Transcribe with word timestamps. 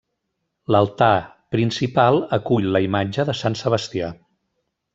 L'altar 0.75 1.09
principal 1.55 2.17
acull 2.39 2.65
la 2.77 2.81
imatge 2.87 3.27
de 3.31 3.37
Sant 3.43 3.59
Sebastià. 3.63 4.11